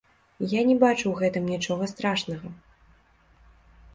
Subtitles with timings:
[0.53, 2.53] Я не бачу ў гэтым нічога страшнага.